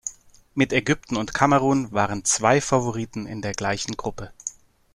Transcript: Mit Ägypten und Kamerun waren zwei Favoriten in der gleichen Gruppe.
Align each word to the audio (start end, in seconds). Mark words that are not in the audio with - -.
Mit 0.55 0.73
Ägypten 0.73 1.15
und 1.15 1.35
Kamerun 1.35 1.91
waren 1.91 2.25
zwei 2.25 2.59
Favoriten 2.59 3.27
in 3.27 3.43
der 3.43 3.53
gleichen 3.53 3.95
Gruppe. 3.97 4.31